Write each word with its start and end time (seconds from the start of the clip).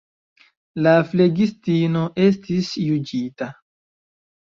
La 0.87 0.93
flegistino 1.11 2.03
estis 2.27 2.75
juĝita. 2.89 3.55